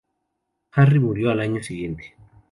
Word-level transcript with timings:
Harry 0.71 0.97
murió 0.99 1.29
al 1.29 1.41
año 1.41 1.61
siguiente. 1.61 2.15